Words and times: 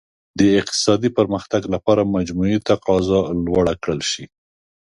د 0.39 0.41
اقتصادي 0.61 1.09
پرمختګ 1.17 1.61
لپاره 1.73 2.01
مجموعي 2.15 2.57
تقاضا 2.69 3.21
لوړه 3.45 3.73
کړل 3.83 4.01
شي. 4.11 4.25